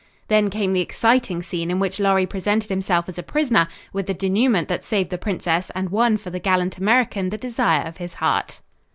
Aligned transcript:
Then 0.29 0.49
came 0.49 0.73
the 0.73 0.81
exciting 0.81 1.43
scene 1.43 1.69
in 1.69 1.77
which 1.77 1.99
Lorry 1.99 2.25
presented 2.25 2.71
himself 2.71 3.07
as 3.07 3.19
a 3.19 3.21
prisoner, 3.21 3.67
with 3.93 4.07
the 4.07 4.15
denouement 4.15 4.67
that 4.67 4.83
saved 4.83 5.11
the 5.11 5.17
princess 5.19 5.69
and 5.75 5.91
won 5.91 6.17
for 6.17 6.31
the 6.31 6.39
gallant 6.39 6.79
American 6.79 7.29
the 7.29 7.37
desire 7.37 7.85
of 7.85 7.97
his 7.97 8.15
heart. 8.15 8.61